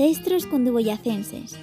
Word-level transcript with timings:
Ancestros 0.00 0.46
cundiboyacenses. 0.46 1.58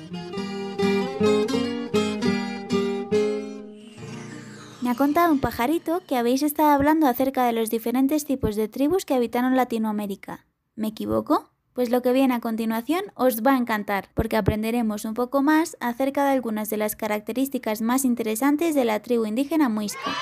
Me 4.80 4.92
ha 4.92 4.96
contado 4.96 5.34
un 5.34 5.40
pajarito 5.40 6.04
que 6.06 6.18
habéis 6.18 6.44
estado 6.44 6.70
hablando 6.70 7.08
acerca 7.08 7.48
de 7.48 7.54
los 7.54 7.72
diferentes 7.72 8.26
tipos 8.26 8.56
de 8.56 8.68
tribus 8.68 9.06
que 9.06 9.16
habitaron 9.16 9.56
Latinoamérica. 9.56 10.46
¿Me 10.76 10.90
equivoco? 10.90 11.50
Pues 11.74 11.90
lo 11.90 12.04
que 12.04 12.14
viene 12.14 12.36
a 12.36 12.40
continuación 12.40 13.06
os 13.16 13.42
va 13.42 13.54
a 13.54 13.58
encantar, 13.58 14.10
porque 14.14 14.38
aprenderemos 14.38 15.06
un 15.06 15.16
poco 15.16 15.42
más 15.42 15.76
acerca 15.80 16.24
de 16.24 16.34
algunas 16.34 16.70
de 16.70 16.78
las 16.78 16.96
características 16.96 17.82
más 17.82 18.06
interesantes 18.06 18.76
de 18.76 18.86
la 18.86 19.00
tribu 19.00 19.26
indígena 19.26 19.68
muisca 19.68 20.16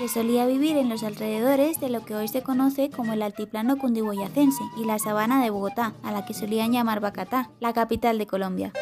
que 0.00 0.08
solía 0.08 0.46
vivir 0.46 0.78
en 0.78 0.88
los 0.88 1.02
alrededores 1.02 1.78
de 1.78 1.90
lo 1.90 2.06
que 2.06 2.14
hoy 2.14 2.26
se 2.26 2.42
conoce 2.42 2.88
como 2.88 3.12
el 3.12 3.20
altiplano 3.20 3.76
cundiboyacense 3.76 4.62
y 4.78 4.86
la 4.86 4.98
sabana 4.98 5.44
de 5.44 5.50
Bogotá, 5.50 5.92
a 6.02 6.10
la 6.10 6.24
que 6.24 6.32
solían 6.32 6.72
llamar 6.72 7.00
Bacatá, 7.00 7.50
la 7.60 7.74
capital 7.74 8.16
de 8.16 8.26
Colombia. 8.26 8.72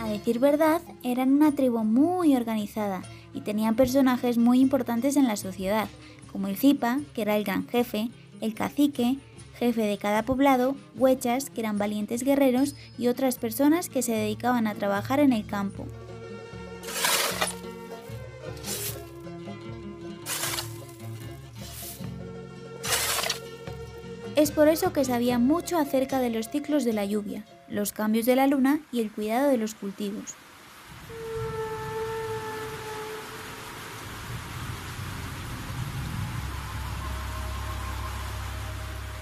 A 0.00 0.08
decir 0.08 0.38
verdad, 0.38 0.80
eran 1.02 1.34
una 1.34 1.52
tribu 1.52 1.84
muy 1.84 2.34
organizada 2.34 3.02
y 3.34 3.42
tenían 3.42 3.76
personajes 3.76 4.38
muy 4.38 4.60
importantes 4.60 5.18
en 5.18 5.26
la 5.26 5.36
sociedad, 5.36 5.90
como 6.32 6.48
el 6.48 6.56
Zipa, 6.56 7.00
que 7.14 7.20
era 7.20 7.36
el 7.36 7.44
gran 7.44 7.68
jefe, 7.68 8.08
el 8.40 8.54
cacique, 8.54 9.18
jefe 9.58 9.82
de 9.82 9.98
cada 9.98 10.22
poblado, 10.22 10.76
huechas, 10.96 11.50
que 11.50 11.60
eran 11.60 11.78
valientes 11.78 12.22
guerreros, 12.22 12.74
y 12.98 13.08
otras 13.08 13.38
personas 13.38 13.88
que 13.88 14.02
se 14.02 14.12
dedicaban 14.12 14.66
a 14.66 14.74
trabajar 14.74 15.20
en 15.20 15.32
el 15.32 15.46
campo. 15.46 15.86
Es 24.36 24.50
por 24.50 24.68
eso 24.68 24.92
que 24.92 25.04
sabía 25.04 25.38
mucho 25.38 25.78
acerca 25.78 26.20
de 26.20 26.28
los 26.28 26.50
ciclos 26.50 26.84
de 26.84 26.92
la 26.92 27.06
lluvia, 27.06 27.46
los 27.68 27.92
cambios 27.92 28.26
de 28.26 28.36
la 28.36 28.46
luna 28.46 28.80
y 28.92 29.00
el 29.00 29.10
cuidado 29.10 29.48
de 29.48 29.56
los 29.56 29.74
cultivos. 29.74 30.34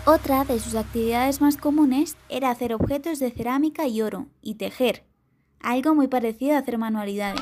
Otra 0.06 0.44
de 0.44 0.60
sus 0.60 0.74
actividades 0.74 1.41
más 1.41 1.56
comunes 1.56 2.19
era 2.28 2.50
hacer 2.50 2.74
objetos 2.74 3.19
de 3.20 3.30
cerámica 3.30 3.86
y 3.88 4.02
oro 4.02 4.27
y 4.42 4.56
tejer, 4.56 5.02
algo 5.61 5.94
muy 5.94 6.08
parecido 6.08 6.56
a 6.56 6.58
hacer 6.58 6.77
manualidades. 6.77 7.41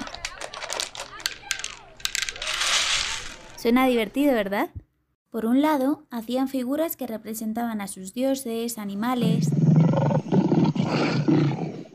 Suena 3.56 3.88
divertido, 3.88 4.32
¿verdad? 4.32 4.70
Por 5.30 5.44
un 5.44 5.60
lado, 5.60 6.06
hacían 6.12 6.46
figuras 6.46 6.96
que 6.96 7.08
representaban 7.08 7.80
a 7.80 7.88
sus 7.88 8.14
dioses, 8.14 8.78
animales, 8.78 9.48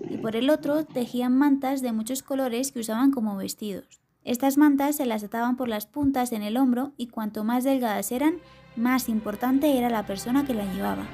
y 0.10 0.18
por 0.18 0.36
el 0.36 0.50
otro, 0.50 0.84
tejían 0.84 1.38
mantas 1.38 1.82
de 1.82 1.94
muchos 1.94 2.24
colores 2.24 2.74
que 2.74 2.82
usaban 2.82 3.12
como 3.12 3.38
vestidos. 3.38 4.02
Estas 4.28 4.58
mantas 4.58 4.98
se 4.98 5.06
las 5.06 5.24
ataban 5.24 5.56
por 5.56 5.70
las 5.70 5.86
puntas 5.86 6.34
en 6.34 6.44
el 6.44 6.58
hombro 6.58 6.92
y 6.98 7.08
cuanto 7.08 7.46
más 7.46 7.64
delgadas 7.64 8.12
eran, 8.12 8.40
más 8.76 9.08
importante 9.08 9.78
era 9.78 9.90
la 9.90 10.06
persona 10.06 10.46
que 10.46 10.54
la 10.54 10.66
llevaba. 10.66 11.08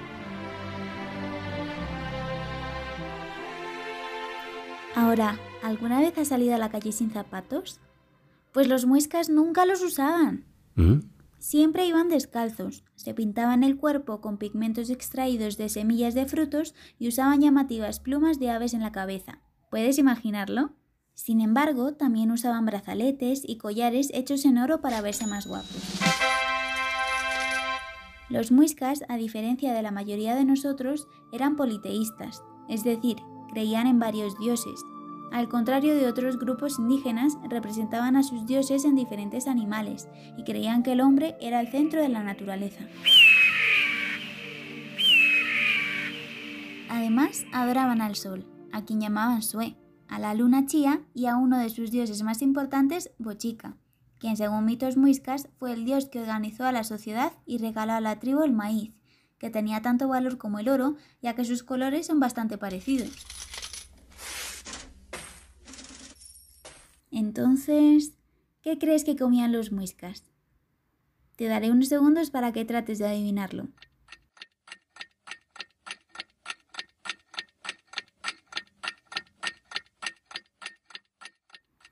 Ahora, 4.95 5.38
¿alguna 5.61 6.00
vez 6.00 6.17
has 6.17 6.30
salido 6.30 6.55
a 6.55 6.58
la 6.58 6.72
calle 6.72 6.92
sin 6.92 7.11
zapatos? 7.11 7.80
Pues 8.52 8.67
los 8.67 8.88
muiscas 8.88 9.30
nunca 9.30 9.67
los 9.67 9.83
usaban. 9.83 10.45
¿Mm? 10.73 11.02
Siempre 11.38 11.86
iban 11.86 12.09
descalzos, 12.09 12.83
se 12.95 13.14
pintaban 13.14 13.64
el 13.64 13.77
cuerpo 13.77 14.22
con 14.22 14.39
pigmentos 14.39 14.89
extraídos 14.89 15.58
de 15.58 15.70
semillas 15.70 16.15
de 16.15 16.26
frutos 16.26 16.73
y 16.98 17.09
usaban 17.09 17.42
llamativas 17.42 17.99
plumas 17.99 18.39
de 18.39 18.49
aves 18.49 18.73
en 18.73 18.82
la 18.82 18.92
cabeza. 18.92 19.38
¿Puedes 19.70 19.99
imaginarlo? 19.99 20.73
Sin 21.16 21.42
embargo, 21.42 21.94
también 21.94 22.32
usaban 22.32 22.66
brazaletes 22.66 23.44
y 23.48 23.58
collares 23.58 24.10
hechos 24.14 24.46
en 24.46 24.58
oro 24.58 24.82
para 24.82 25.02
verse 25.02 25.28
más 25.28 25.48
guapos. 25.48 26.00
Los 28.30 28.52
muiscas, 28.52 29.04
a 29.10 29.18
diferencia 29.18 29.74
de 29.74 29.84
la 29.84 29.92
mayoría 29.92 30.34
de 30.36 30.44
nosotros, 30.44 31.08
eran 31.32 31.56
politeístas, 31.56 32.44
es 32.68 32.84
decir, 32.84 33.18
creían 33.52 33.86
en 33.86 34.00
varios 34.00 34.38
dioses. 34.40 34.84
Al 35.32 35.50
contrario 35.50 35.96
de 35.96 36.08
otros 36.08 36.40
grupos 36.40 36.80
indígenas, 36.80 37.38
representaban 37.48 38.16
a 38.16 38.24
sus 38.24 38.45
dioses 38.45 38.86
en 38.86 38.95
diferentes 38.95 39.48
animales 39.48 40.08
y 40.38 40.44
creían 40.44 40.84
que 40.84 40.94
el 40.94 41.02
hombre 41.02 41.36
era 41.42 41.60
el 41.60 41.70
centro 41.70 42.02
de 42.02 42.10
la 42.10 42.24
naturaleza. 42.24 42.86
Además, 46.90 47.45
adoraban 47.52 48.02
al 48.02 48.16
sol, 48.16 48.45
a 48.72 48.84
quien 48.86 49.02
llamaban 49.02 49.42
Sue, 49.42 49.76
a 50.14 50.20
la 50.20 50.34
luna 50.34 50.66
Chía 50.66 51.02
y 51.14 51.26
a 51.26 51.38
uno 51.38 51.58
de 51.58 51.70
sus 51.70 51.92
dioses 51.92 52.22
más 52.24 52.42
importantes, 52.42 53.12
Bochica 53.18 53.78
quien 54.24 54.38
según 54.38 54.64
mitos 54.64 54.96
muiscas 54.96 55.50
fue 55.60 55.74
el 55.74 55.84
dios 55.84 56.06
que 56.06 56.22
organizó 56.22 56.64
a 56.64 56.72
la 56.72 56.86
sociedad 56.86 57.34
y 57.46 57.58
regaló 57.58 57.92
a 57.92 58.00
la 58.00 58.22
tribu 58.22 58.44
el 58.44 58.54
maíz, 58.54 58.94
que 59.38 59.50
tenía 59.50 59.82
tanto 59.82 60.08
valor 60.08 60.38
como 60.38 60.60
el 60.60 60.70
oro, 60.70 60.96
ya 61.22 61.36
que 61.36 61.44
sus 61.44 61.62
colores 61.62 62.08
son 62.08 62.22
bastante 62.22 62.58
parecidos. 62.58 63.12
Entonces, 67.12 68.14
¿qué 68.62 68.78
crees 68.80 69.04
que 69.04 69.18
comían 69.18 69.52
los 69.52 69.74
muiscas? 69.74 70.24
Te 71.36 71.48
daré 71.48 71.70
unos 71.70 71.90
segundos 71.90 72.30
para 72.30 72.54
que 72.54 72.64
trates 72.64 73.00
de 73.00 73.08
adivinarlo. 73.08 73.68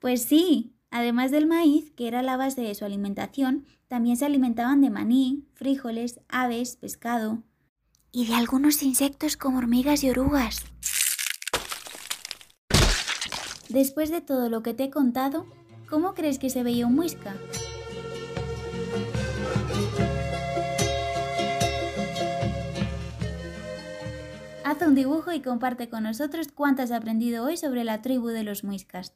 Pues 0.02 0.24
sí, 0.24 0.72
Además 0.92 1.30
del 1.30 1.46
maíz, 1.46 1.90
que 1.96 2.06
era 2.06 2.20
la 2.20 2.36
base 2.36 2.60
de 2.60 2.74
su 2.74 2.84
alimentación, 2.84 3.64
también 3.88 4.18
se 4.18 4.26
alimentaban 4.26 4.82
de 4.82 4.90
maní, 4.90 5.48
frijoles, 5.54 6.20
aves, 6.28 6.76
pescado 6.76 7.42
y 8.12 8.26
de 8.26 8.34
algunos 8.34 8.82
insectos 8.82 9.38
como 9.38 9.56
hormigas 9.56 10.04
y 10.04 10.10
orugas. 10.10 10.66
Después 13.70 14.10
de 14.10 14.20
todo 14.20 14.50
lo 14.50 14.62
que 14.62 14.74
te 14.74 14.84
he 14.84 14.90
contado, 14.90 15.46
¿cómo 15.88 16.12
crees 16.12 16.38
que 16.38 16.50
se 16.50 16.62
veía 16.62 16.86
un 16.86 16.94
muisca? 16.94 17.34
Haz 24.62 24.82
un 24.82 24.94
dibujo 24.94 25.32
y 25.32 25.40
comparte 25.40 25.88
con 25.88 26.02
nosotros 26.02 26.48
cuánto 26.54 26.82
has 26.82 26.92
aprendido 26.92 27.46
hoy 27.46 27.56
sobre 27.56 27.82
la 27.82 28.02
tribu 28.02 28.28
de 28.28 28.42
los 28.42 28.62
muiscas. 28.62 29.14